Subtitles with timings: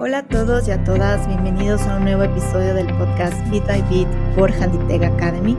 [0.00, 3.82] Hola a todos y a todas, bienvenidos a un nuevo episodio del podcast Bit by
[3.90, 5.58] Bit por Handitech Academy.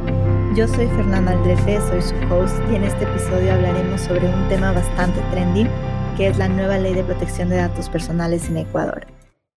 [0.56, 4.72] Yo soy Fernanda Aldrete, soy su host y en este episodio hablaremos sobre un tema
[4.72, 5.68] bastante trendy,
[6.16, 9.08] que es la nueva ley de protección de datos personales en Ecuador.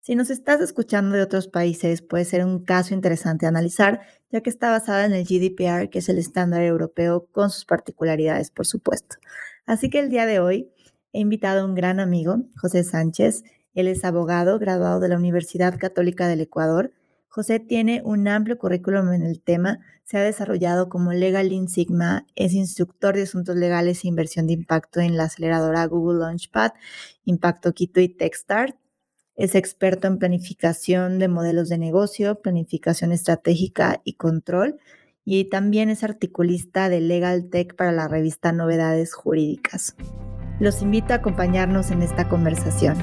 [0.01, 4.01] Si nos estás escuchando de otros países, puede ser un caso interesante analizar,
[4.33, 8.51] ya que está basada en el GDPR, que es el estándar europeo, con sus particularidades,
[8.51, 9.15] por supuesto.
[9.65, 10.73] Así que el día de hoy
[11.13, 13.45] he invitado a un gran amigo, José Sánchez.
[13.75, 16.93] Él es abogado, graduado de la Universidad Católica del Ecuador.
[17.29, 22.27] José tiene un amplio currículum en el tema, se ha desarrollado como Legal Lean Sigma,
[22.35, 26.73] es instructor de asuntos legales e inversión de impacto en la aceleradora Google Launchpad,
[27.25, 28.77] Impacto Quito y Techstart.
[29.35, 34.79] Es experto en planificación de modelos de negocio, planificación estratégica y control.
[35.25, 39.97] Y también es articulista de Legal Tech para la revista Novedades Jurídicas.
[40.61, 42.99] Los invito a acompañarnos en esta conversación.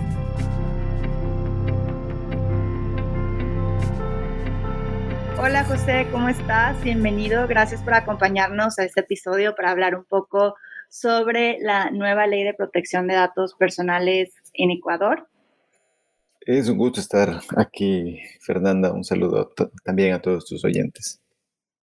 [5.42, 6.84] Hola José, ¿cómo estás?
[6.84, 7.48] Bienvenido.
[7.48, 10.56] Gracias por acompañarnos a este episodio para hablar un poco
[10.90, 15.30] sobre la nueva ley de protección de datos personales en Ecuador.
[16.42, 18.92] Es un gusto estar aquí, Fernanda.
[18.92, 19.50] Un saludo
[19.86, 21.22] también a todos tus oyentes.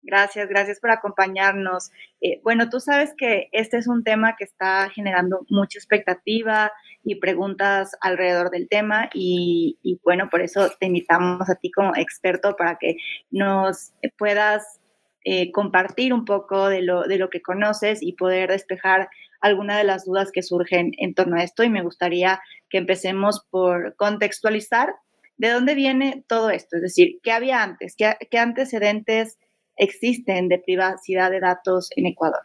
[0.03, 1.91] Gracias, gracias por acompañarnos.
[2.21, 6.71] Eh, bueno, tú sabes que este es un tema que está generando mucha expectativa
[7.03, 12.55] y preguntas alrededor del tema y, bueno, por eso te invitamos a ti como experto
[12.55, 12.97] para que
[13.29, 14.79] nos puedas
[15.23, 19.83] eh, compartir un poco de lo, de lo que conoces y poder despejar alguna de
[19.83, 21.63] las dudas que surgen en torno a esto.
[21.63, 24.95] Y me gustaría que empecemos por contextualizar
[25.41, 29.39] de dónde viene todo esto, es decir, qué había antes, qué, antecedentes
[29.75, 32.41] existen de privacidad de datos en Ecuador.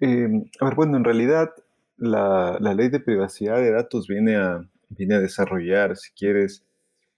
[0.00, 1.50] Em, a ver, bueno, en realidad
[1.96, 6.64] la, ley de privacidad de datos viene a, viene a desarrollar, si quieres,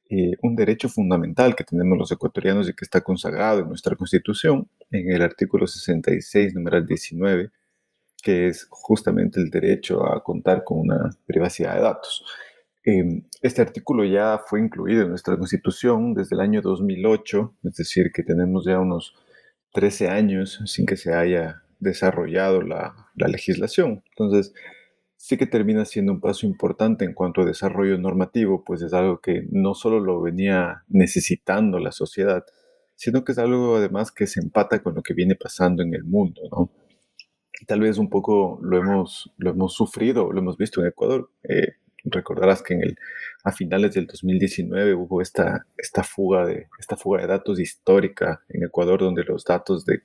[0.08, 4.68] eh, un derecho fundamental que tenemos los ecuatorianos y que está consagrado en nuestra constitución,
[4.90, 7.50] en el artículo 66, numeral 19,
[8.22, 12.24] que es justamente el derecho a contar con una privacidad de datos.
[12.90, 18.10] Em, este artículo ya fue incluido en nuestra Constitución desde el año 2008, es decir,
[18.12, 19.14] que tenemos ya unos
[19.74, 24.02] 13 años sin que se haya desarrollado la, la legislación.
[24.10, 24.52] Entonces,
[25.16, 29.20] sí que termina siendo un paso importante en cuanto a desarrollo normativo, pues es algo
[29.20, 32.44] que no solo lo venía necesitando la sociedad,
[32.96, 36.02] sino que es algo además que se empata con lo que viene pasando en el
[36.02, 36.40] mundo,
[37.66, 41.30] tal vez un poco lo hemos, lo hemos sufrido, lo hemos visto en Ecuador.
[41.42, 41.74] Eh,
[42.04, 42.98] recordarás que en el,
[43.44, 48.64] a finales del 2019 hubo esta, esta, fuga de, esta fuga de datos histórica en
[48.64, 50.02] Ecuador, donde los datos de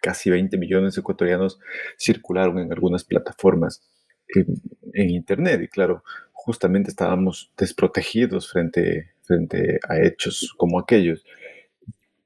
[0.00, 1.58] casi 20 millones de ecuatorianos
[1.98, 3.82] circularon en algunas plataformas
[4.28, 5.62] en, Internet.
[5.62, 11.24] Y claro, justamente estábamos desprotegidos frente, frente a hechos como aquellos.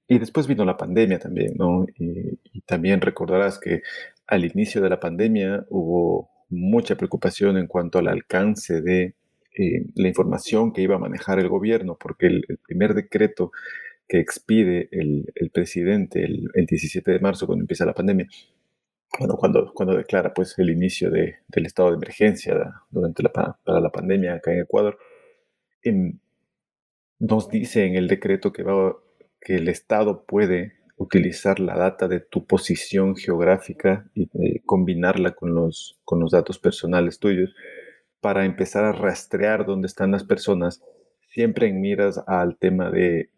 [0.09, 1.87] Y después vino la pandemia también, ¿no?
[1.99, 3.83] Y, también recordarás que
[4.27, 9.15] al inicio de la pandemia hubo mucha preocupación en cuanto al alcance de
[9.57, 13.51] eh, la información que iba a manejar el gobierno, porque el, primer decreto
[14.07, 18.27] que expide el, presidente el, 17 de marzo, cuando empieza la pandemia,
[19.19, 23.81] bueno, cuando, cuando declara pues, el inicio de, del estado de emergencia durante la, para
[23.81, 24.99] la pandemia acá en Ecuador,
[25.83, 26.19] em,
[27.19, 28.97] nos dice en el decreto que, va,
[29.41, 35.55] que el Estado puede utilizar la data de tu posición geográfica y eh, combinarla con
[35.55, 37.55] los, con los datos personales tuyos
[38.21, 40.83] para empezar a rastrear dónde están las personas,
[41.31, 43.31] siempre en miras al tema de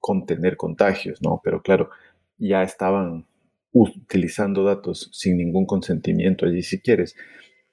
[0.00, 1.40] contener contagios, ¿no?
[1.44, 1.90] Pero claro,
[2.38, 3.26] ya estaban
[3.72, 7.14] utilizando datos sin ningún consentimiento allí si quieres,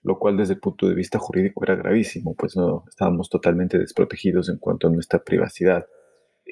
[0.03, 4.49] lo cual desde el punto de vista jurídico era gravísimo, pues no estábamos totalmente desprotegidos
[4.49, 5.87] en cuanto a nuestra privacidad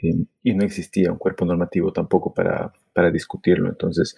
[0.01, 3.69] y no existía un cuerpo normativo tampoco para, para discutirlo.
[3.69, 4.15] Entonces,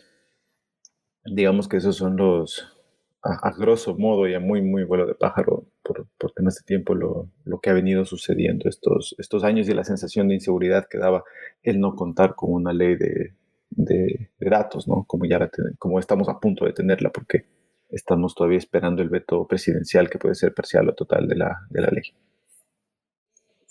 [1.26, 2.78] digamos que esos son los,
[3.24, 6.96] a, grosso modo y a muy, muy vuelo de pájaro, por, por temas de tiempo,
[6.96, 10.98] lo, lo, que ha venido sucediendo estos, estos años y la sensación de inseguridad que
[10.98, 11.24] daba
[11.64, 13.34] el no contar con una ley de,
[13.70, 15.04] de, datos, ¿no?
[15.06, 15.50] Como ya
[15.80, 17.46] como estamos a punto de tenerla, porque
[17.90, 21.82] estamos todavía esperando el veto presidencial que puede ser parcial o total de la, de
[21.82, 22.04] la ley.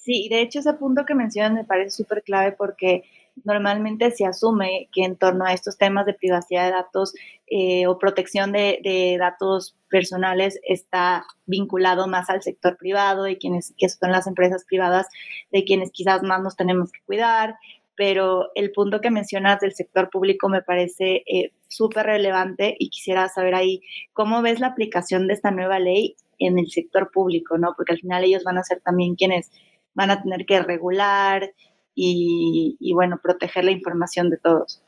[0.06, 3.02] Sí, de hecho ese punto que mencionan me parece súper clave porque
[3.44, 7.12] normalmente se asume que en torno a estos temas de privacidad de datos
[7.48, 13.88] eh, o protección de, datos personales está vinculado más al sector privado y quienes que
[13.88, 15.08] son las empresas privadas
[15.50, 17.56] de quienes quizás más nos tenemos que cuidar,
[17.96, 23.28] pero el punto que mencionas del sector público me parece eh, súper relevante y quisiera
[23.28, 23.82] saber ahí
[24.12, 27.74] cómo ves la aplicación de esta nueva ley en el sector público, ¿no?
[27.76, 29.50] Porque al final ellos van a ser también quienes
[29.96, 31.52] van a tener que regular
[31.98, 34.82] y, bueno, proteger la información de todos.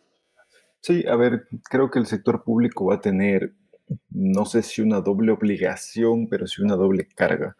[0.80, 3.54] Sí, a ver, creo que el sector público va a tener,
[4.10, 7.56] no sé si una doble obligación, pero sí una doble carga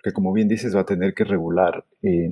[0.00, 2.30] porque como bien dices, va a tener que regular, eh,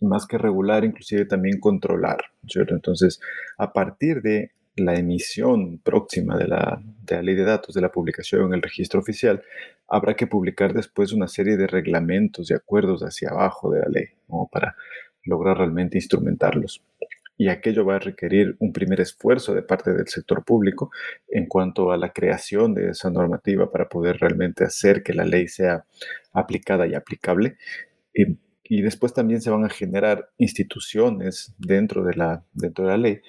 [0.00, 2.18] más que regular, inclusive también controlar,
[2.48, 2.74] ¿cierto?
[2.74, 3.20] Entonces,
[3.56, 7.92] a partir de la emisión próxima de la, de la, ley de datos, de la
[7.92, 9.42] publicación en el registro oficial,
[9.88, 14.06] habrá que publicar después una serie de reglamentos y acuerdos hacia abajo de la ley,
[14.26, 14.76] como para
[15.24, 16.82] lograr realmente instrumentarlos
[17.36, 20.90] y aquello va a requerir un primer esfuerzo de parte del sector público
[21.28, 25.48] en cuanto a la creación de esa normativa para poder realmente hacer que la ley
[25.48, 25.84] sea
[26.32, 27.56] aplicada y aplicable.
[28.12, 33.20] Y, después también se van a generar instituciones dentro de la, dentro de la ley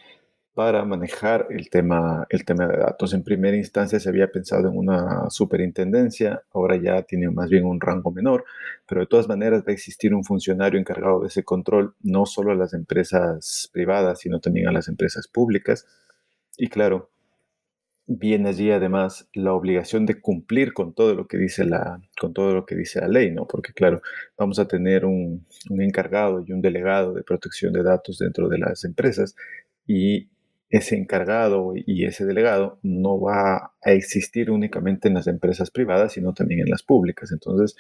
[0.56, 3.14] para manejar el tema, el tema de datos.
[3.14, 7.82] En primera instancia se había pensado en una superintendencia, ahora ya tiene más bien un
[7.82, 8.46] rango menor,
[8.88, 12.54] pero de todas maneras va a existir un funcionario encargado de ese control, no solo
[12.54, 15.86] a las empresas privadas, sino también a las empresas públicas.
[16.58, 17.10] Y claro,
[18.08, 22.54] viene allí además la obligación de cumplir con todo lo que dice la, con todo
[22.54, 23.46] lo que dice la ley, ¿no?
[23.46, 24.02] Porque claro,
[24.38, 28.60] vamos a tener un, un encargado y un delegado de protección de datos dentro de
[28.60, 29.36] las empresas
[29.86, 30.30] y
[30.70, 36.34] ese encargado y ese delegado no va a existir únicamente en las empresas privadas, sino
[36.34, 37.32] también en las públicas.
[37.32, 37.76] Entonces,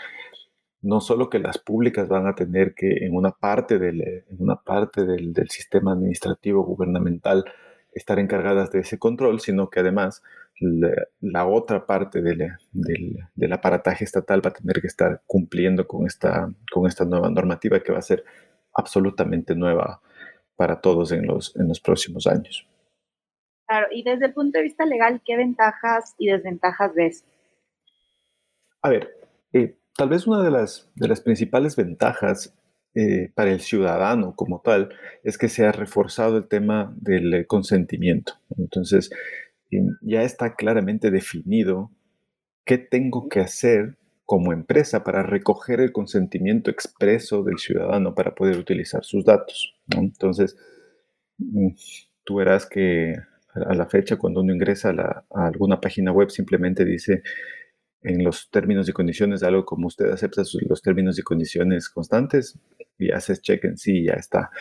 [0.81, 4.55] no solo que las públicas van a tener que en una parte del, en una
[4.57, 7.43] parte del, sistema administrativo gubernamental
[7.91, 10.21] estar encargadas de ese control, sino que además
[10.59, 16.53] la, otra parte del, del, aparataje estatal va a tener que estar cumpliendo con esta,
[16.71, 18.23] con esta nueva normativa que va a ser
[18.73, 20.01] absolutamente nueva
[20.55, 22.67] para todos en los, en los próximos años.
[23.67, 27.25] Claro, y desde el punto de vista legal, ¿qué ventajas y desventajas ves?
[28.81, 29.09] A ver,
[29.53, 32.53] eh, tal vez una de las, de las principales ventajas
[32.93, 34.89] eh, para el ciudadano como tal
[35.23, 38.33] es que se ha reforzado el tema del eh, consentimiento.
[38.57, 39.09] Entonces,
[40.01, 41.91] ya está claramente definido
[42.63, 48.57] qué tengo que hacer como empresa para recoger el consentimiento expreso del ciudadano para poder
[48.57, 49.75] utilizar sus datos.
[49.95, 50.57] Entonces,
[51.37, 51.69] mm,
[52.23, 53.15] tú verás que
[53.55, 57.23] a la fecha, cuando uno ingresa a, alguna página web, simplemente dice
[58.01, 62.59] en los términos y condiciones algo como usted acepta los términos y condiciones constantes
[62.99, 64.51] y haces check en sí y ya está.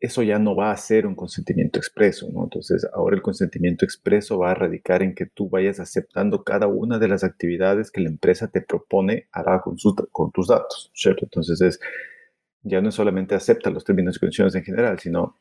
[0.00, 2.44] Eso ya no va a ser un consentimiento expreso, ¿no?
[2.44, 6.98] Entonces, ahora el consentimiento expreso va a radicar en que tú vayas aceptando cada una
[6.98, 9.76] de las actividades que la empresa te propone hará con,
[10.12, 10.92] con tus datos.
[11.04, 11.80] Entonces, es,
[12.62, 15.36] ya no solamente acepta los términos y condiciones en general, sino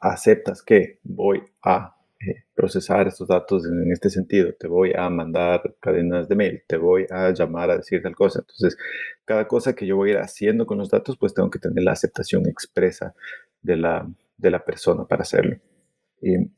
[0.00, 5.76] aceptas que voy a eh, procesar estos datos en, este sentido, te voy a mandar
[5.80, 8.40] cadenas de mail, te voy a llamar a decir tal cosa.
[8.40, 8.78] Entonces,
[9.24, 11.84] cada cosa que yo voy a ir haciendo con los datos, pues tengo que tener
[11.84, 13.14] la aceptación expresa
[13.60, 14.08] de la,
[14.38, 15.58] de la persona para hacerlo.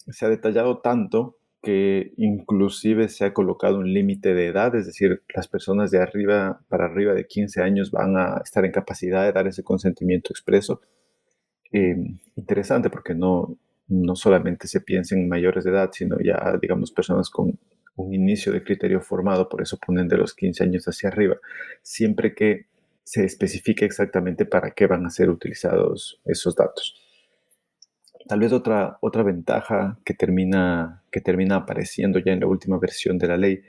[0.09, 5.23] Se ha detallado tanto que inclusive se ha colocado un límite de edad, es decir,
[5.35, 9.33] las personas de arriba para arriba de 15 años van a estar en capacidad de
[9.33, 10.81] dar ese consentimiento expreso
[11.73, 11.97] eh,
[12.37, 13.57] interesante porque no,
[13.89, 17.59] no solamente se piensa en mayores de edad, sino ya, digamos, personas con
[17.97, 21.37] un inicio de criterio formado, por eso ponen de los 15 años hacia arriba,
[21.83, 22.67] siempre que
[23.03, 26.95] se especifique exactamente para qué van a ser utilizados esos datos.
[28.29, 33.17] Tal vez otra, otra ventaja que termina, que termina apareciendo ya en la última versión
[33.17, 33.63] de la ley,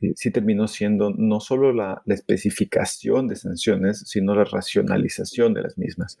[0.00, 5.62] eh, sí terminó siendo no solo la, la especificación de sanciones, sino la racionalización de
[5.62, 6.18] las mismas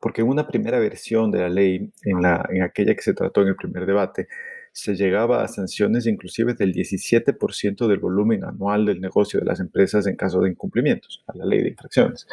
[0.00, 3.42] porque en una primera versión de la ley, en, la, en aquella que se trató
[3.42, 4.28] en el primer debate,
[4.72, 10.06] se llegaba a sanciones inclusive del 17% del volumen anual del negocio de las empresas
[10.06, 12.26] en caso de incumplimientos a la ley de infracciones,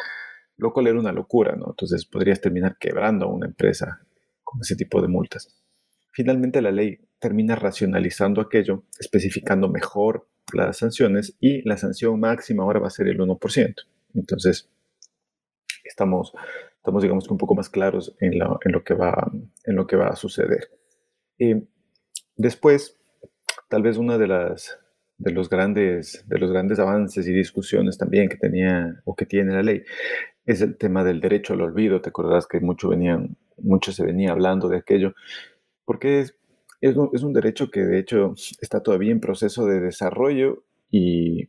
[0.56, 1.66] lo cual era una locura, ¿no?
[1.70, 4.00] Entonces podrías terminar quebrando a una empresa
[4.44, 5.56] con ese tipo de multas.
[6.12, 12.80] Finalmente la ley termina racionalizando aquello, especificando mejor las sanciones y la sanción máxima ahora
[12.80, 13.74] va a ser el 1%.
[14.14, 14.68] Entonces,
[15.84, 16.32] estamos
[16.86, 19.32] estamos, digamos que un poco más claros en, lo, que, va,
[19.64, 20.70] en lo que va a suceder.
[21.36, 21.66] Y
[22.36, 22.96] después,
[23.68, 24.78] tal vez una de las
[25.18, 29.54] de los grandes de los grandes avances y discusiones también que tenía o que tiene
[29.54, 29.82] la ley
[30.44, 32.00] es el tema del derecho al olvido.
[32.02, 35.14] Te acordarás que mucho venían mucho se venía hablando de aquello
[35.84, 36.36] porque es,
[36.80, 41.48] es, un, es un derecho que de hecho está todavía en proceso de desarrollo y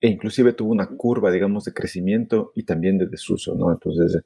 [0.00, 3.70] e inclusive tuvo una curva, digamos, de crecimiento y también de desuso, ¿no?
[3.70, 4.22] Entonces,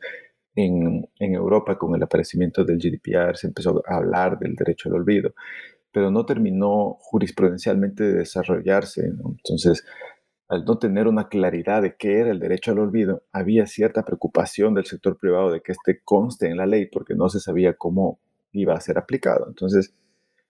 [0.55, 5.35] en, Europa con el aparecimiento del GDPR se empezó a hablar del derecho al olvido,
[5.93, 9.07] pero no terminó jurisprudencialmente de desarrollarse.
[9.07, 9.85] Entonces,
[10.49, 14.75] al no tener una claridad de qué era el derecho al olvido, había cierta preocupación
[14.75, 18.21] del sector privado de que este conste en la ley porque no se sabía cómo
[18.53, 19.47] iba a ser aplicado.
[19.49, 19.95] Entonces,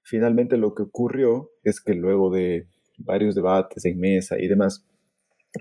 [0.03, 2.67] finalmente lo que ocurrió es que luego de
[2.99, 4.87] varios debates en mesa y demás,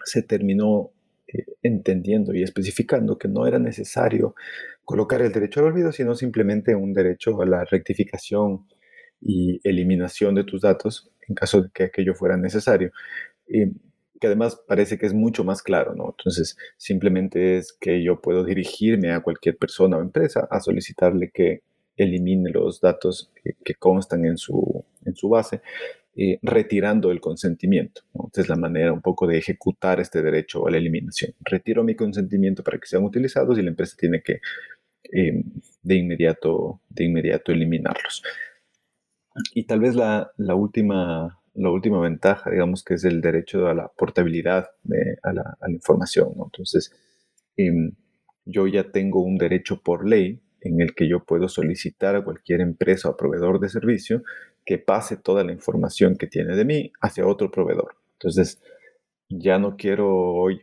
[0.05, 0.91] se terminó
[1.61, 4.35] entendiendo y especificando que no era necesario
[4.85, 8.67] colocar el derecho al olvido, sino simplemente un derecho a la rectificación
[9.21, 12.91] y eliminación de tus datos en caso de que aquello fuera necesario.
[13.47, 13.65] Y
[14.19, 16.15] que además parece que es mucho más claro, ¿no?
[16.17, 21.61] Entonces, simplemente es que yo puedo dirigirme a cualquier persona o empresa a solicitarle que
[21.97, 23.31] elimine los datos
[23.63, 25.61] que, constan en su, en su base,
[26.15, 28.01] eh, retirando el consentimiento.
[28.13, 28.29] ¿no?
[28.35, 31.33] es la manera un poco de ejecutar este derecho a la eliminación.
[31.39, 34.39] Retiro mi consentimiento para que sean utilizados y la empresa tiene que
[35.11, 35.43] em,
[35.81, 38.21] de, inmediato, de inmediato eliminarlos.
[39.55, 43.73] Y tal vez la, la, última, la última ventaja, digamos, que es el derecho a
[43.73, 46.33] la portabilidad de, a, la, información.
[46.43, 46.93] Entonces,
[47.57, 47.93] em,
[48.45, 52.61] yo ya tengo un derecho por ley en el que yo puedo solicitar a cualquier
[52.61, 54.23] empresa o proveedor de servicio
[54.65, 57.95] que pase toda la información que tiene de mí hacia otro proveedor.
[58.13, 58.61] Entonces,
[59.29, 60.61] ya no quiero hoy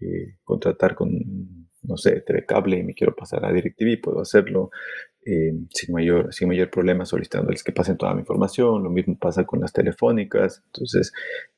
[0.00, 4.70] eh, contratar con, no sé, Telecable y me quiero pasar a DirecTV, puedo hacerlo
[5.24, 8.82] eh, sin, mayor, sin mayor problema solicitándoles que pasen toda mi información.
[8.82, 10.62] Lo mismo pasa con las telefónicas.
[10.66, 11.12] Entonces,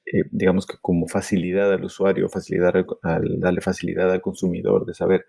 [0.07, 5.27] eh, digamos que como facilidad al usuario, facilidad al, darle facilidad al consumidor de saber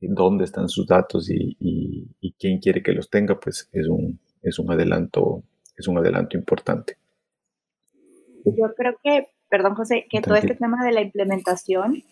[0.00, 4.58] dónde están sus datos y, y, quién quiere que los tenga, pues es un, es
[4.58, 5.42] un adelanto,
[5.78, 6.96] es un adelanto importante.
[8.44, 12.04] Yo creo que, perdón José, que todo este tema de la implementación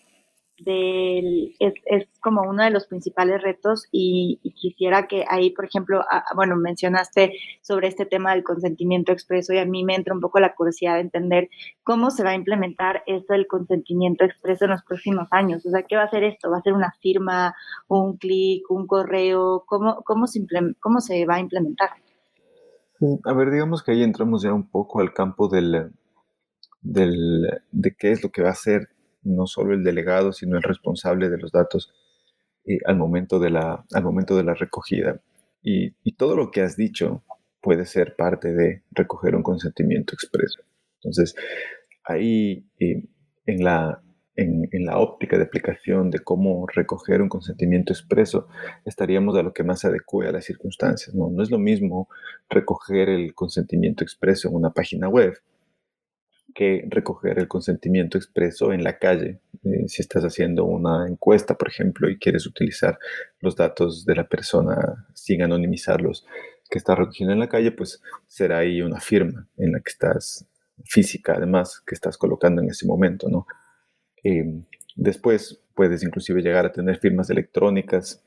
[0.59, 6.03] del, es, es, como uno de los principales retos y, quisiera que ahí, por ejemplo,
[6.35, 10.41] bueno, mencionaste sobre este tema del consentimiento expreso y a mí me entra un poco
[10.41, 11.51] la curiosidad de entender
[11.85, 15.65] cómo se va a implementar esto del consentimiento expreso en los próximos años.
[15.67, 16.51] O sea, ¿qué va a ser esto?
[16.51, 17.55] ¿Va a ser una firma,
[17.89, 19.65] un clic, un correo?
[19.67, 20.41] ¿Cómo, cómo, se,
[20.81, 21.91] cómo se va a implementar?
[23.25, 25.93] A ver, digamos que ahí entramos ya un poco al campo del,
[26.81, 28.89] del, de qué es lo que va a ser
[29.23, 31.93] no solo el delegado, sino el responsable de los datos
[32.65, 35.21] eh, al, momento de la, al momento de la recogida.
[35.63, 37.25] Y, todo lo que has dicho
[37.61, 40.63] puede ser parte de recoger un consentimiento expreso.
[41.03, 41.35] Entonces,
[42.05, 43.05] ahí eh,
[43.47, 44.01] en, la,
[44.37, 48.49] en, la óptica de aplicación de cómo recoger un consentimiento expreso,
[48.85, 51.15] estaríamos a lo que más adecue a las circunstancias.
[51.15, 51.31] ¿no?
[51.31, 52.09] no es lo mismo
[52.49, 55.41] recoger el consentimiento expreso en una página web
[56.55, 59.41] que recoger el consentimiento expreso en la calle.
[59.63, 62.99] Eh, si estás haciendo una encuesta, por ejemplo, y quieres utilizar
[63.41, 66.27] los datos de la persona sin anonimizarlos
[66.71, 70.47] que está recogiendo en la calle, pues será ahí una firma en la que estás
[70.85, 73.47] física, además, que estás colocando en ese momento, ¿no?
[74.27, 74.45] Eh,
[74.97, 78.25] después puedes inclusive llegar a tener firmas electrónicas.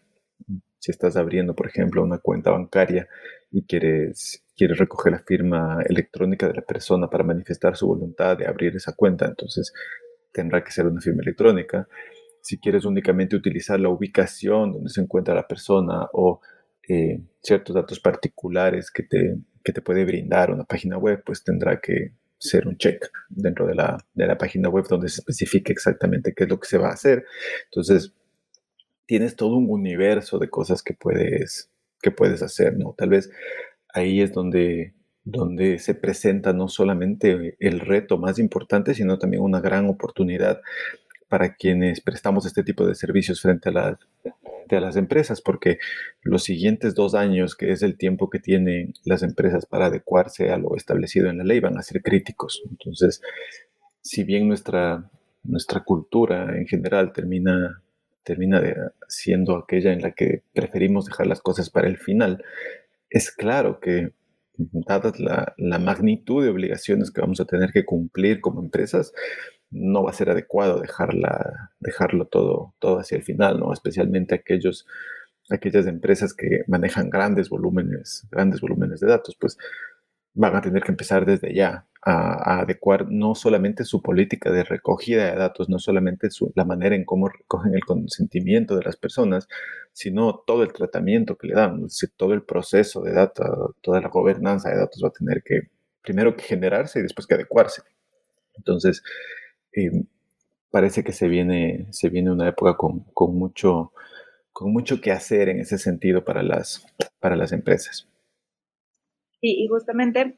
[0.79, 3.09] Si estás abriendo, por ejemplo, una cuenta bancaria
[3.51, 8.47] y quieres quiere recoger la firma electrónica de la persona para manifestar su voluntad de
[8.47, 9.73] abrir esa cuenta, entonces
[10.31, 11.87] tendrá que ser una firma electrónica.
[12.41, 16.39] Si quieres únicamente utilizar la ubicación donde se encuentra la persona o
[16.87, 21.81] eh, ciertos datos particulares que te, que te puede brindar una página web, pues tendrá
[21.81, 26.33] que ser un check dentro de la, de la página web donde se especifique exactamente
[26.33, 27.25] qué es lo que se va a hacer.
[27.65, 28.13] Entonces,
[29.05, 31.69] tienes todo un universo de cosas que puedes,
[32.01, 32.95] que puedes hacer, ¿no?
[32.97, 33.29] Tal vez
[33.93, 34.93] ahí es donde,
[35.23, 40.61] donde se presenta no solamente el reto más importante, sino también una gran oportunidad
[41.27, 43.97] para quienes prestamos este tipo de servicios frente a las,
[44.75, 45.79] a las empresas, porque
[46.21, 50.57] los siguientes dos años, que es el tiempo que tienen las empresas para adecuarse a
[50.57, 52.61] lo establecido en la ley, van a ser críticos.
[52.69, 53.21] Entonces,
[54.01, 55.09] si bien nuestra,
[55.43, 57.81] nuestra cultura en general termina,
[58.23, 58.61] termina
[59.07, 62.43] siendo aquella en la que preferimos dejar las cosas para el final,
[63.09, 64.13] es claro que,
[64.57, 65.13] dada
[65.57, 69.13] la, magnitud de obligaciones que vamos a tener que cumplir como empresas,
[69.71, 73.71] no va a ser adecuado dejarla, dejarlo todo, todo hacia el final, ¿no?
[73.73, 74.87] Especialmente aquellos,
[75.49, 79.57] aquellas empresas que manejan grandes volúmenes, grandes volúmenes de datos, pues
[80.33, 85.29] van a tener que empezar desde ya a, adecuar no solamente su política de recogida
[85.29, 89.47] de datos, no solamente la manera en cómo recogen el consentimiento de las personas,
[89.93, 94.69] sino todo el tratamiento que le dan, todo el proceso de datos, toda la gobernanza
[94.69, 95.69] de datos va a tener que
[96.01, 97.81] primero que generarse y después que adecuarse.
[98.55, 99.03] Entonces,
[99.73, 100.05] em,
[100.71, 103.93] parece que se viene, se viene una época con, con, mucho,
[104.51, 106.85] con mucho que hacer en ese sentido para las,
[107.19, 108.07] para las empresas.
[109.41, 110.37] y justamente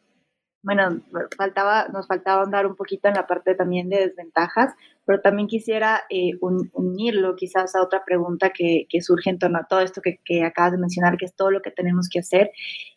[0.63, 1.01] bueno,
[1.35, 4.73] faltaba, nos faltaba andar un poquito en la parte también de desventajas,
[5.05, 6.33] pero también quisiera eh,
[6.73, 10.73] unirlo quizás a otra pregunta que, surge en torno a todo esto que, que, acabas
[10.73, 12.51] de mencionar, que es todo lo que tenemos que hacer,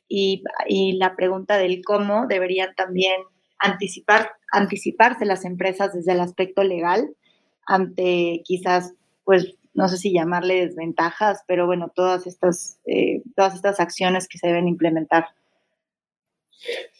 [0.08, 3.14] y, y la pregunta del cómo deberían también
[3.64, 7.10] anticipar, anticiparse las empresas desde el aspecto legal
[7.66, 8.94] ante quizás,
[9.24, 14.38] pues, no sé si llamarle desventajas, pero bueno, todas estas, eh, todas estas acciones que
[14.38, 15.26] se deben implementar.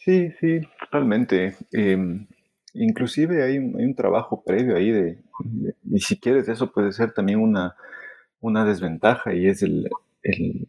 [0.03, 1.55] Sí, sí, totalmente.
[1.71, 2.27] Em,
[2.73, 5.17] inclusive hay un, trabajo previo ahí de,
[5.89, 7.75] y si quieres, eso puede ser también una,
[8.41, 9.89] una desventaja y es el,
[10.21, 10.67] el,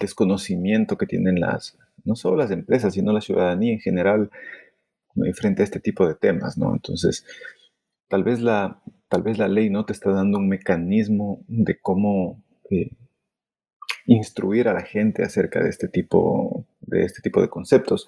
[0.00, 4.30] desconocimiento que tienen las, no solo las empresas, sino la ciudadanía en general
[5.34, 6.72] frente a este tipo de temas, ¿no?
[6.72, 7.24] Entonces,
[8.08, 12.42] tal vez la, tal vez la ley no te está dando un mecanismo de cómo
[12.70, 12.90] eh,
[14.06, 18.06] instruir a la gente acerca de este tipo de, este tipo de conceptos.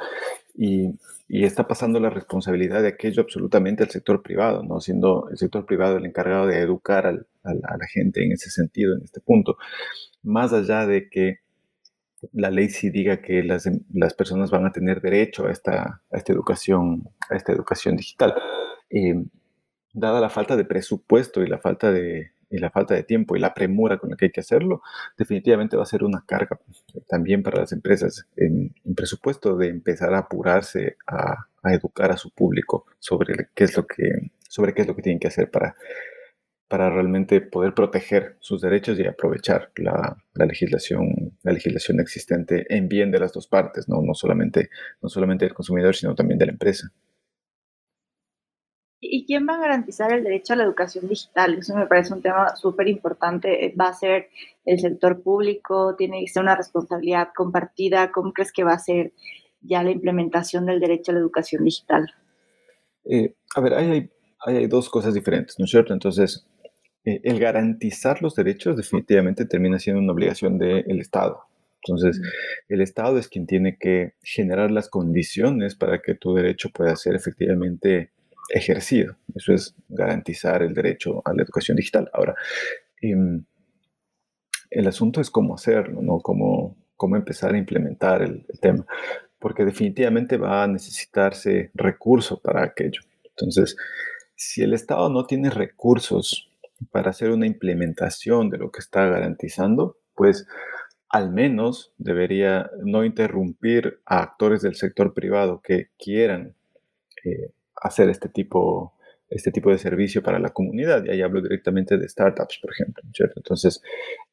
[0.55, 0.99] Y,
[1.29, 4.81] está pasando la responsabilidad de aquello absolutamente al sector privado, ¿no?
[4.81, 7.13] siendo el sector privado el encargado de educar a
[7.55, 9.57] la gente en ese sentido, en este punto.
[10.25, 11.39] Más allá de que
[12.33, 16.17] la ley sí diga que las, las personas van a tener derecho a esta, a
[16.17, 18.35] esta, educación, a esta educación digital.
[18.91, 19.25] Eh,
[19.93, 23.41] dada la falta de presupuesto y la falta de, y la falta de tiempo y
[23.41, 24.83] la premura con la que hay que hacerlo,
[25.17, 26.59] definitivamente va a ser una carga
[27.09, 32.87] también para las empresas en, presupuesto de empezar a apurarse a, educar a su público
[32.99, 35.77] sobre qué es lo que, sobre qué es lo que tienen que hacer para,
[36.71, 43.11] para realmente poder proteger sus derechos y aprovechar la, legislación, la legislación existente en bien
[43.11, 44.01] de las dos partes, ¿no?
[44.03, 44.71] No, solamente,
[45.03, 46.93] no solamente del consumidor, sino también de la empresa.
[49.01, 51.55] ¿Y quién va a garantizar el derecho a la educación digital?
[51.55, 53.75] Eso me parece un tema súper importante.
[53.75, 54.29] ¿Va a ser
[54.65, 55.97] el sector público?
[55.97, 58.13] ¿Tiene que ser una responsabilidad compartida?
[58.13, 59.13] ¿Cómo crees que va a ser
[59.61, 62.15] ya la implementación del derecho a la educación digital?
[63.07, 64.09] Eh, a ver, hay,
[64.47, 65.93] hay, dos cosas diferentes, ¿no es cierto?
[65.93, 66.47] Entonces,
[67.05, 71.43] eh, el garantizar los derechos definitivamente termina siendo una obligación del Estado.
[71.83, 72.21] Entonces,
[72.69, 77.15] el Estado es quien tiene que generar las condiciones para que tu derecho pueda ser
[77.15, 78.13] efectivamente
[78.51, 79.17] ejercido.
[79.35, 82.11] Eso es garantizar el derecho a la educación digital.
[82.13, 82.35] Ahora,
[83.01, 83.45] em,
[84.71, 86.21] el asunto es cómo hacerlo, ¿no?
[86.21, 88.85] Cómo, cómo empezar a implementar el, tema,
[89.39, 93.01] porque definitivamente va a necesitarse recursos para aquello.
[93.25, 93.77] Entonces,
[94.37, 96.50] si el Estado no tiene recursos
[96.91, 100.47] para hacer una implementación de lo que está garantizando, pues
[101.09, 106.55] al menos debería no interrumpir a actores del sector privado que quieran
[107.25, 108.95] eh, hacer este tipo,
[109.29, 111.05] este tipo de servicio para la comunidad.
[111.05, 113.03] Y ahí hablo directamente de startups, por ejemplo.
[113.35, 113.83] Entonces,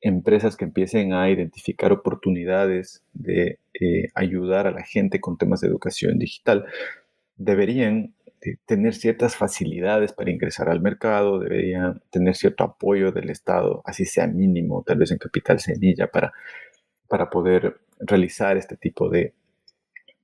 [0.01, 5.67] empresas que empiecen a identificar oportunidades de eh, ayudar a la gente con temas de
[5.67, 6.65] educación digital,
[7.37, 13.81] deberían eh, tener ciertas facilidades para ingresar al mercado, deberían tener cierto apoyo del Estado,
[13.85, 16.33] así sea mínimo, tal vez en capital semilla, para,
[17.07, 19.33] para poder realizar este tipo de,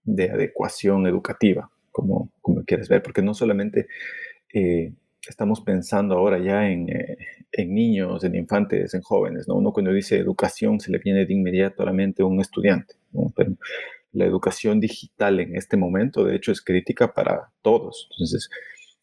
[0.04, 3.88] de adecuación educativa como, como quieres ver, porque no solamente
[4.54, 4.92] eh,
[5.28, 7.18] estamos pensando ahora ya en, eh,
[7.52, 9.56] en, niños, en infantes, en jóvenes, ¿no?
[9.56, 13.32] Uno cuando dice educación se le viene de inmediato a la mente un estudiante, ¿no?
[13.36, 13.54] Pero
[14.14, 18.08] la educación digital en este momento, de hecho, es crítica para todos.
[18.12, 18.50] Entonces,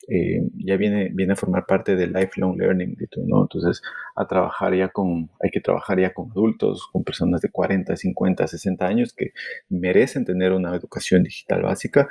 [0.09, 2.97] eh, ya viene, viene a formar parte del lifelong learning,
[3.27, 3.43] ¿no?
[3.43, 3.83] Entonces,
[4.17, 8.47] a trabajar ya con, hay que trabajar ya con adultos, con personas de 40, 50,
[8.47, 9.33] 60 años que
[9.69, 12.09] merecen tener una educación digital básica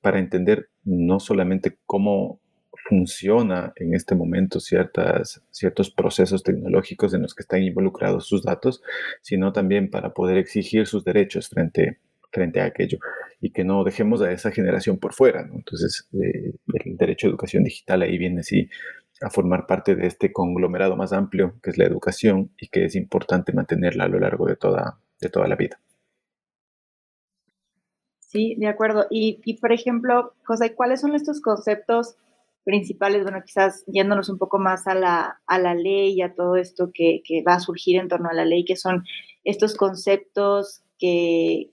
[0.00, 2.40] para entender no solamente cómo
[2.88, 8.82] funciona en este momento ciertas, ciertos procesos tecnológicos en los que están involucrados sus datos,
[9.22, 11.98] sino también para poder exigir sus derechos frente
[12.30, 12.98] frente a aquello
[13.40, 15.48] y que no dejemos a esa generación por fuera.
[15.52, 16.52] Entonces, eh,
[16.84, 18.68] el derecho a educación digital ahí viene sí
[19.20, 22.94] a formar parte de este conglomerado más amplio que es la educación y que es
[22.94, 25.80] importante mantenerla a lo largo de toda, de toda la vida.
[28.18, 29.06] Sí, de acuerdo.
[29.10, 32.16] Y, y por ejemplo, José, ¿cuáles son estos conceptos
[32.62, 33.22] principales?
[33.22, 36.90] Bueno, quizás yéndonos un poco más a la, a la ley y a todo esto
[36.92, 39.04] que, que va a surgir en torno a la ley, que son
[39.44, 41.70] estos conceptos que,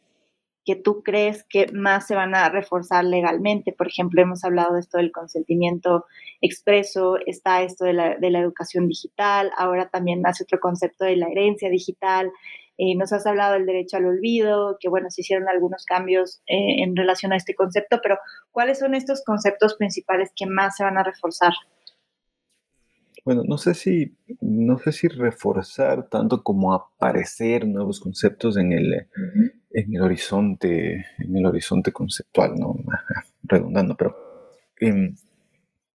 [0.65, 3.71] que tú crees que más se van a reforzar legalmente.
[3.71, 6.05] Por ejemplo, hemos hablado de esto del consentimiento
[6.41, 11.17] expreso, está esto de la, de la educación digital, ahora también nace otro concepto de
[11.17, 12.31] la herencia digital.
[12.77, 16.83] Eh, nos has hablado del derecho al olvido, que bueno, se hicieron algunos cambios eh,
[16.83, 18.17] en relación a este concepto, pero
[18.51, 21.53] ¿cuáles son estos conceptos principales que más se van a reforzar?
[23.23, 29.07] Bueno, no sé si, no sé si reforzar tanto como aparecer nuevos conceptos en el,
[29.75, 32.77] en el horizonte, en el horizonte conceptual, ¿no?
[33.43, 34.15] Redundando, pero
[34.79, 35.15] em,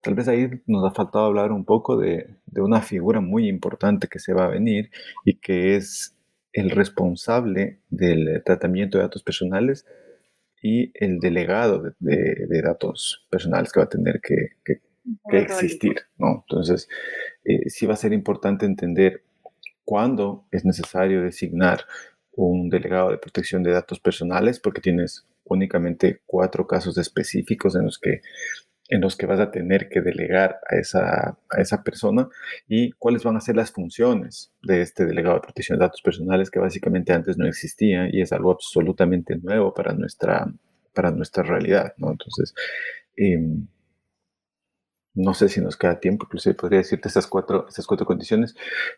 [0.02, 4.06] tal vez ahí nos ha faltado hablar un poco de, de, una figura muy importante
[4.06, 4.90] que se va a venir
[5.24, 6.14] y que es
[6.52, 9.86] el responsable del tratamiento de datos personales
[10.62, 14.80] y el delegado de, datos personales que va a tener que, que,
[15.32, 16.44] existir, ¿no?
[16.46, 16.86] Entonces,
[17.44, 19.22] eh, sí va a ser importante entender
[19.84, 21.86] cuándo es necesario designar
[22.46, 27.98] un delegado de protección de datos personales, porque tienes únicamente cuatro casos específicos en los
[27.98, 28.20] que
[28.90, 32.28] en los que vas a tener que delegar a esa, a esa persona
[32.66, 36.50] y cuáles van a ser las funciones de este delegado de protección de datos personales
[36.50, 40.52] que básicamente antes no existía y es algo absolutamente nuevo para nuestra,
[40.92, 41.94] para nuestra realidad.
[41.98, 42.10] ¿no?
[42.10, 42.52] Entonces,
[43.16, 43.68] em,
[45.14, 48.54] no sé si nos queda tiempo, inclusive podría decirte estas cuatro, estas cuatro condiciones,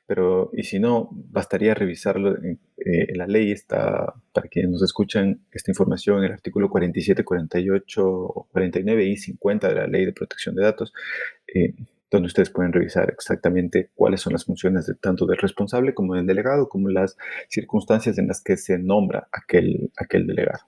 [0.06, 2.36] pero y si no, bastaría revisarlo.
[2.36, 8.48] Eh, la ley está, para quienes nos escuchan, esta información en el artículo 47, 48,
[8.52, 10.92] 49 y 50 de la Ley de Protección de Datos,
[11.54, 11.74] eh,
[12.10, 16.26] donde ustedes pueden revisar exactamente cuáles son las funciones de, tanto del responsable como del
[16.26, 17.16] delegado, como las
[17.48, 20.66] circunstancias en las que se nombra aquel, aquel delegado.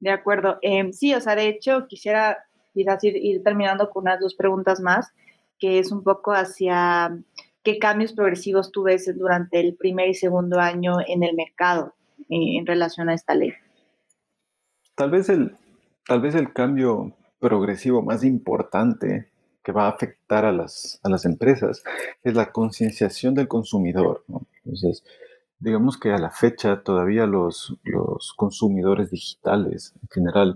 [0.00, 0.58] De acuerdo.
[0.62, 2.38] Em, sí, o sea, de hecho, quisiera
[2.72, 5.12] quizás ir, terminando con unas dos preguntas más,
[5.58, 7.16] que es un poco hacia
[7.62, 11.94] qué cambios progresivos tú ves durante el primer y segundo año en el mercado
[12.30, 13.52] eh, en relación a esta ley.
[14.94, 15.56] Tal vez el,
[16.06, 19.30] tal vez el cambio progresivo más importante
[19.62, 21.82] que va a afectar a las, a las empresas
[22.22, 24.24] es la concienciación del consumidor.
[24.64, 25.04] Entonces,
[25.58, 30.54] digamos que a la fecha todavía los, los consumidores digitales en general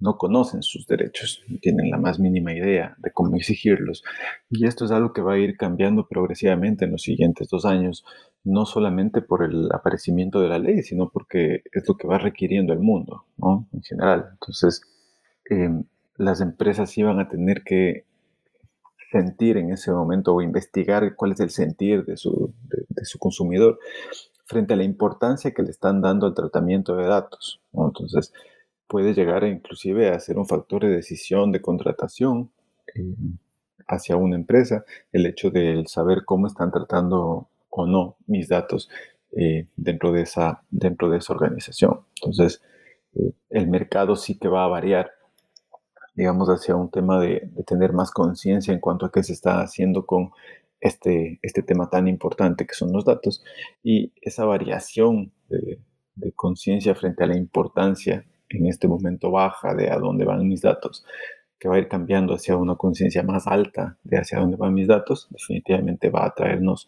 [0.00, 4.04] no conocen sus derechos, no tienen la más mínima idea de cómo exigirlos.
[4.50, 8.04] Y esto es algo que va a ir cambiando progresivamente en los siguientes dos años,
[8.44, 12.72] no solamente por el aparecimiento de la ley, sino porque es lo que va requiriendo
[12.72, 13.66] el mundo, ¿no?
[13.72, 14.28] En general.
[14.32, 14.82] Entonces,
[15.50, 15.84] em,
[16.16, 18.04] las empresas iban a tener que
[19.10, 23.78] sentir en ese momento o investigar cuál es el sentir de su, de, su consumidor
[24.44, 27.60] frente a la importancia que le están dando al tratamiento de datos.
[27.72, 28.32] Entonces,
[28.88, 32.50] puede llegar inclusive a ser un factor de decisión de contratación
[32.94, 33.14] eh,
[33.86, 38.90] hacia una empresa, el hecho de saber cómo están tratando o no mis datos
[39.32, 42.00] eh, dentro, de esa, dentro de esa organización.
[42.16, 42.62] Entonces,
[43.14, 45.12] eh, el mercado sí que va a variar,
[46.14, 50.06] digamos, hacia un tema de, tener más conciencia en cuanto a qué se está haciendo
[50.06, 50.30] con
[50.80, 53.44] este, este tema tan importante que son los datos
[53.82, 55.78] y esa variación de,
[56.14, 60.62] de conciencia frente a la importancia en este momento baja de a dónde van mis
[60.62, 61.04] datos,
[61.58, 64.86] que va a ir cambiando hacia una conciencia más alta de hacia dónde van mis
[64.86, 66.86] datos, definitivamente va a traernos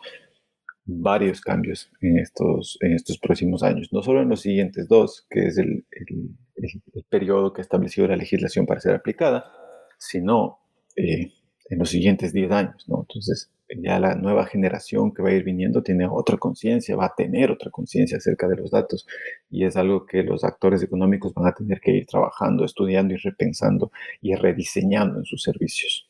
[0.84, 5.46] varios cambios en estos, en estos próximos años, no solo en los siguientes dos, que
[5.46, 9.52] es el, el, el, periodo que ha establecido la legislación para ser aplicada,
[9.98, 10.58] sino
[10.96, 11.32] eh,
[11.68, 13.00] en los siguientes 10 años, ¿no?
[13.00, 17.14] Entonces, ya la nueva generación que va a ir viniendo tiene otra conciencia, va a
[17.14, 19.06] tener otra conciencia acerca de los datos
[19.50, 23.16] y es algo que los actores económicos van a tener que ir trabajando, estudiando y
[23.18, 26.08] repensando y rediseñando en sus servicios.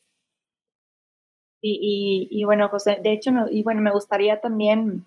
[1.63, 5.05] Y, y, bueno, José, de hecho, y bueno, me gustaría también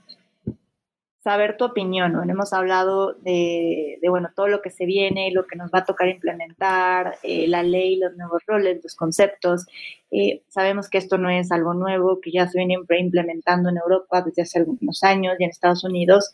[1.24, 2.28] saber tu opinión.
[2.28, 6.06] Hemos hablado de, bueno, todo lo que se viene, lo que nos va a tocar
[6.08, 9.64] implementar, eh, la ley, los nuevos roles, los conceptos.
[10.10, 14.20] Eh, sabemos que esto no es algo nuevo, que ya se viene implementando en Europa
[14.20, 16.30] desde hace algunos años y en Estados Unidos.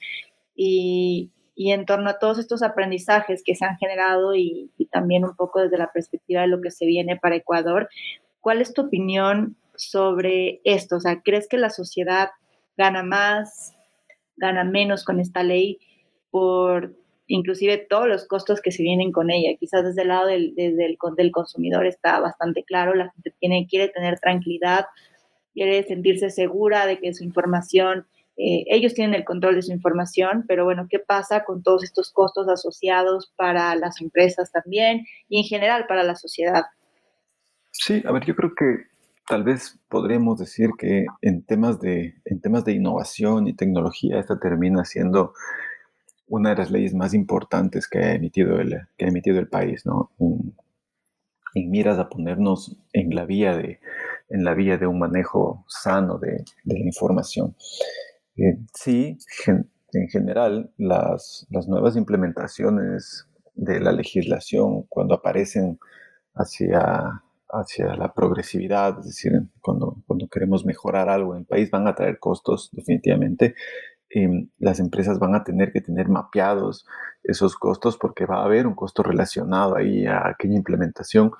[0.56, 5.36] Y, en torno a todos estos aprendizajes que se han generado y, y también un
[5.36, 7.88] poco desde la perspectiva de lo que se viene para Ecuador,
[8.40, 10.96] ¿cuál es tu opinión sobre esto?
[10.96, 12.30] O sea, ¿crees que la sociedad
[12.78, 13.76] gana más?
[14.40, 15.78] Gana menos con esta ley
[16.30, 16.94] por
[17.26, 19.56] inclusive todos los costos que se vienen con ella.
[19.58, 20.76] Quizás desde el lado del, del,
[21.16, 24.86] del consumidor está bastante claro, la gente tiene, quiere tener tranquilidad,
[25.54, 30.44] quiere sentirse segura de que su información, eh, ellos tienen el control de su información,
[30.48, 35.44] pero bueno, ¿qué pasa con todos estos costos asociados para las empresas también y en
[35.44, 36.64] general para la sociedad?
[37.70, 38.90] Sí, a ver, yo creo que
[39.30, 44.40] tal vez podríamos decir que en temas de, en temas de innovación y tecnología, esta
[44.40, 45.34] termina siendo
[46.26, 49.86] una de las leyes más importantes que ha emitido el, que ha emitido el país,
[49.86, 50.10] ¿no?
[50.18, 50.52] En,
[51.70, 53.78] miras a ponernos en la vía de,
[54.30, 57.54] en la vía de un manejo sano de, de la información.
[58.36, 59.16] Eh, sí,
[59.46, 65.78] en general, las, las nuevas implementaciones de la legislación, cuando aparecen
[66.34, 71.86] hacia hacia la progresividad, es decir, cuando, cuando queremos mejorar algo en el país van
[71.88, 73.54] a traer costos definitivamente.
[74.12, 76.84] em, las empresas van a tener que tener mapeados
[77.22, 81.32] esos costos porque va a haber un costo relacionado ahí a aquella implementación,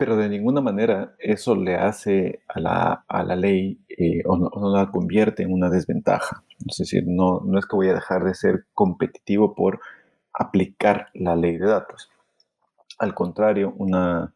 [0.00, 4.50] pero de ninguna manera eso le hace a la, a la ley eh, o, no,
[4.74, 6.42] la convierte en una desventaja.
[6.66, 9.80] Es decir, no, no es que voy a dejar de ser competitivo por
[10.32, 12.10] aplicar la ley de datos.
[12.98, 14.32] Al contrario, una,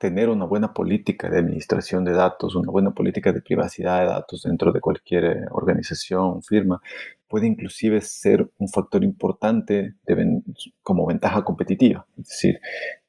[0.00, 4.44] tener una buena política de administración de datos, una buena política de privacidad de datos
[4.44, 6.80] dentro de cualquier eh, organización, firma,
[7.28, 9.96] puede inclusive ser un factor importante
[10.82, 12.06] como ventaja competitiva.
[12.18, 12.60] Es decir,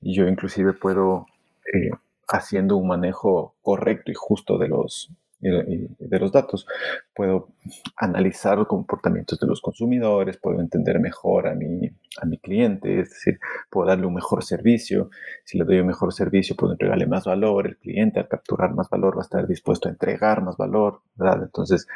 [0.02, 1.28] yo inclusive puedo,
[1.74, 1.92] eh,
[2.28, 5.10] haciendo un manejo correcto y justo de los,
[5.42, 6.68] de los datos.
[7.14, 7.50] Puedo
[7.98, 11.90] analizar los comportamientos de los consumidores, puedo entender mejor a mi,
[12.22, 15.10] a mi cliente, es decir, puedo darle un mejor servicio.
[15.44, 17.68] Si le doy un mejor servicio, puedo entregarle más valor.
[17.68, 21.44] El cliente al capturar más valor va a estar dispuesto a entregar más valor, ¿verdad?
[21.44, 21.88] Entonces,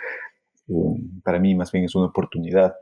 [0.67, 2.75] um, para mí más bien es una oportunidad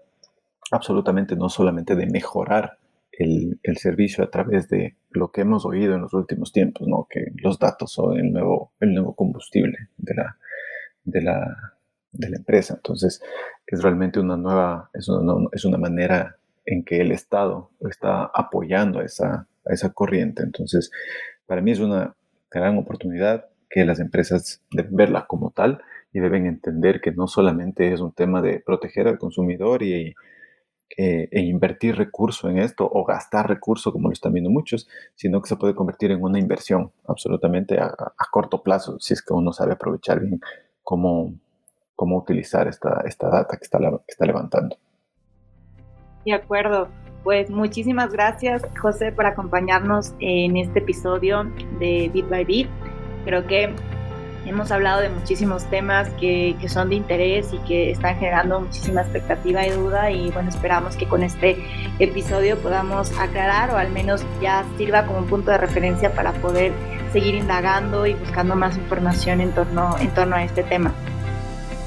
[0.72, 2.78] absolutamente no solamente de mejorar
[3.12, 7.06] el, el, servicio a través de lo que hemos oído en los últimos tiempos, ¿no?
[7.08, 10.38] que los datos son el nuevo, el nuevo combustible de la,
[11.04, 11.74] de la,
[12.12, 12.76] de la empresa.
[12.76, 13.22] Entonces,
[13.68, 19.48] es realmente una nueva, es una, manera en que el Estado está apoyando a esa,
[19.66, 20.44] esa corriente.
[20.44, 20.92] Entonces,
[21.46, 22.16] para mí es una
[22.50, 25.82] gran oportunidad que las empresas deben verla como tal
[26.14, 30.14] y deben entender que no solamente es un tema de proteger al consumidor y,
[30.96, 35.42] eh, e invertir recurso en esto o gastar recurso como lo están viendo muchos, sino
[35.42, 39.34] que se puede convertir en una inversión absolutamente a, a corto plazo si es que
[39.34, 40.40] uno sabe aprovechar bien
[40.84, 41.34] cómo,
[41.96, 44.78] cómo utilizar esta, esta data que está, que está levantando.
[46.26, 46.90] De acuerdo.
[47.24, 51.46] Pues muchísimas gracias, José, por acompañarnos en este episodio
[51.80, 52.68] de Bit by Bit.
[53.24, 53.74] Creo que
[54.46, 59.02] hemos hablado de muchísimos temas que, que, son de interés y que están generando muchísima
[59.02, 61.58] expectativa y duda y bueno, esperamos que con este
[62.00, 66.74] episodio podamos aclarar o al menos ya sirva como un punto de referencia para poder
[67.14, 70.92] seguir indagando y buscando más información en torno, en torno a este tema.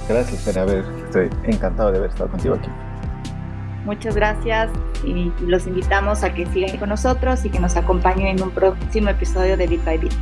[0.09, 0.65] Gracias, Fer.
[0.65, 2.71] ver, estoy encantado de haber estado contigo aquí.
[3.85, 4.71] Muchas gracias
[5.05, 9.11] y los invitamos a que sigan con nosotros y que nos acompañen en un próximo
[9.11, 10.13] episodio de Bit by Bit.